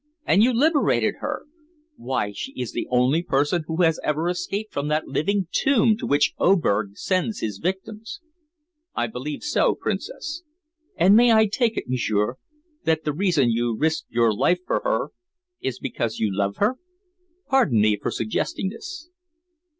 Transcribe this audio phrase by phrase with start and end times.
[0.25, 1.43] And you liberated her!
[1.95, 6.07] Why, she is the only person who has ever escaped from that living tomb to
[6.07, 8.19] which Oberg sends his victims."
[8.95, 10.41] "I believe so, Princess."
[10.95, 12.37] "And may I take it, m'sieur,
[12.83, 15.09] that the reason you risked your life for her
[15.59, 16.77] is because you love her?
[17.47, 19.07] Pardon me for suggesting this."